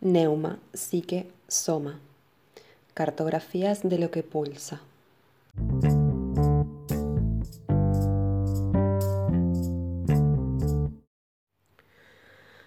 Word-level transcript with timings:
Neuma, 0.00 0.58
psique, 0.72 1.30
soma. 1.48 2.00
Cartografías 2.94 3.82
de 3.82 3.98
lo 3.98 4.10
que 4.10 4.22
pulsa. 4.22 4.80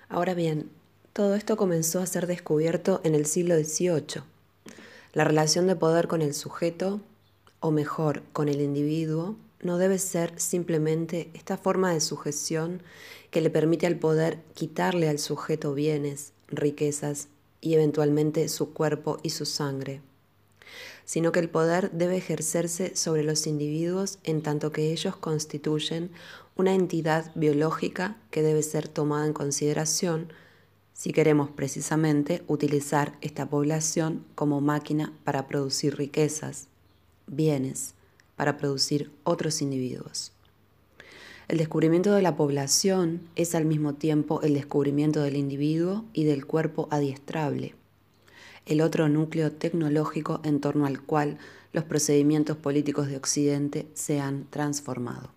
Ahora 0.08 0.36
bien, 0.36 0.70
todo 1.14 1.34
esto 1.34 1.58
comenzó 1.58 2.00
a 2.00 2.06
ser 2.06 2.28
descubierto 2.28 3.02
en 3.04 3.16
el 3.16 3.26
siglo 3.26 3.56
XVIII. 3.56 4.33
La 5.14 5.24
relación 5.24 5.68
de 5.68 5.76
poder 5.76 6.08
con 6.08 6.24
el 6.24 6.34
sujeto, 6.34 7.00
o 7.60 7.70
mejor, 7.70 8.24
con 8.34 8.50
el 8.50 8.62
individuo, 8.62 9.36
no 9.62 9.78
debe 9.78 10.00
ser 10.00 10.34
simplemente 10.40 11.30
esta 11.36 11.56
forma 11.56 11.94
de 11.94 12.02
sujeción 12.02 12.82
que 13.30 13.40
le 13.40 13.52
permite 13.52 13.86
al 13.86 13.98
poder 13.98 14.40
quitarle 14.56 15.08
al 15.08 15.20
sujeto 15.20 15.76
bienes, 15.76 16.34
riquezas 16.48 17.28
y 17.62 17.76
eventualmente 17.76 18.50
su 18.50 18.74
cuerpo 18.74 19.20
y 19.22 19.30
su 19.30 19.46
sangre, 19.46 20.02
sino 21.06 21.32
que 21.32 21.40
el 21.42 21.50
poder 21.50 21.92
debe 21.92 22.18
ejercerse 22.18 22.96
sobre 22.96 23.24
los 23.24 23.46
individuos 23.46 24.18
en 24.24 24.42
tanto 24.42 24.72
que 24.72 24.92
ellos 24.92 25.16
constituyen 25.16 26.10
una 26.56 26.74
entidad 26.74 27.32
biológica 27.36 28.18
que 28.32 28.42
debe 28.42 28.64
ser 28.64 28.88
tomada 28.88 29.28
en 29.28 29.34
consideración 29.34 30.34
si 30.94 31.12
queremos 31.12 31.50
precisamente 31.50 32.44
utilizar 32.48 33.18
esta 33.22 33.50
población 33.50 34.24
como 34.36 34.62
máquina 34.62 35.12
para 35.24 35.48
producir 35.48 35.98
riquezas, 35.98 36.68
bienes, 37.28 37.94
para 38.36 38.58
producir 38.58 39.12
otros 39.24 39.62
individuos. 39.62 40.32
El 41.48 41.58
descubrimiento 41.58 42.14
de 42.14 42.22
la 42.22 42.36
población 42.36 43.22
es 43.36 43.54
al 43.54 43.66
mismo 43.66 43.96
tiempo 43.96 44.42
el 44.42 44.54
descubrimiento 44.54 45.22
del 45.22 45.36
individuo 45.36 46.06
y 46.14 46.24
del 46.24 46.46
cuerpo 46.46 46.88
adiestrable, 46.90 47.76
el 48.66 48.82
otro 48.82 49.10
núcleo 49.10 49.52
tecnológico 49.52 50.40
en 50.44 50.62
torno 50.62 50.86
al 50.86 51.02
cual 51.02 51.38
los 51.74 51.84
procedimientos 51.84 52.56
políticos 52.56 53.08
de 53.08 53.18
Occidente 53.18 53.88
se 53.94 54.20
han 54.22 54.46
transformado. 54.50 55.32